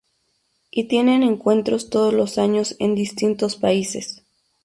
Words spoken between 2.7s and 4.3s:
en distintos países.